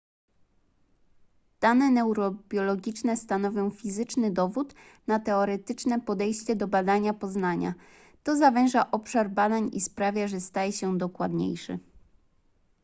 [1.59, 4.73] dane neurobiologiczne stanowią fizyczny dowód
[5.07, 7.73] na teoretyczne podejście do badania poznania
[8.23, 11.79] to zawęża obszar badań i sprawia że staje się dokładniejszy